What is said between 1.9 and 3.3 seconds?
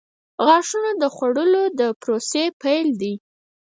پروسې پیل دی.